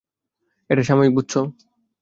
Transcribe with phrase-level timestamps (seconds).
[0.69, 1.33] এটা সাময়িক, বুঝছ?